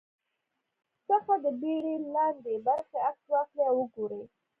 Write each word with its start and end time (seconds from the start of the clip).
څخه 1.07 1.33
د 1.43 1.45
بېړۍ 1.61 1.95
لاندې 2.15 2.53
برخې 2.67 2.97
عکس 3.07 3.23
واخلي 3.31 3.63
او 3.69 3.75
وګوري 3.79 4.21